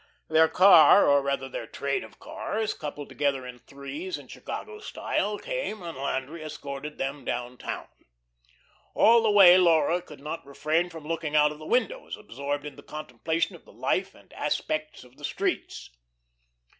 Their 0.29 0.47
car, 0.47 1.07
or 1.07 1.21
rather 1.21 1.47
their 1.47 1.67
train 1.67 2.03
of 2.03 2.17
cars, 2.17 2.73
coupled 2.73 3.07
together 3.07 3.45
in 3.45 3.59
threes, 3.59 4.17
in 4.17 4.29
Chicago 4.29 4.79
style, 4.79 5.37
came, 5.37 5.83
and 5.83 5.95
Landry 5.95 6.41
escorted 6.41 6.97
them 6.97 7.23
down 7.23 7.55
town. 7.59 7.87
All 8.95 9.21
the 9.21 9.29
way 9.29 9.59
Laura 9.59 10.01
could 10.01 10.19
not 10.19 10.43
refrain 10.43 10.89
from 10.89 11.07
looking 11.07 11.35
out 11.35 11.51
of 11.51 11.59
the 11.59 11.67
windows, 11.67 12.17
absorbed 12.17 12.65
in 12.65 12.77
the 12.77 12.81
contemplation 12.81 13.55
of 13.55 13.63
the 13.63 13.71
life 13.71 14.15
and 14.15 14.33
aspects 14.33 15.03
of 15.03 15.17
the 15.17 15.23
streets. 15.23 15.91